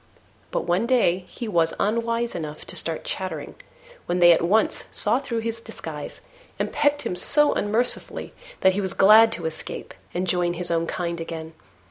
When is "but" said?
0.49-0.65